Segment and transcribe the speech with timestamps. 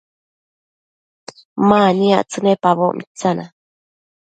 [1.81, 3.45] aniactsëqui icpaboc mitsana